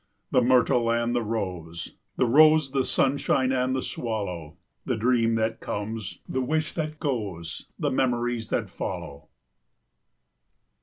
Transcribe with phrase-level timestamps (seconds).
[0.31, 5.59] The myrtle and the rose, the rose, The sunshine and the swallow, The dream that
[5.59, 9.27] comes, the wish that goes The memories that follow!